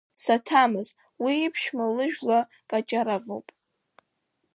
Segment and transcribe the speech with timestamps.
[0.21, 0.87] Саҭамыз,
[1.23, 3.47] уи иԥшәма лыжәла Каҷаравоуп.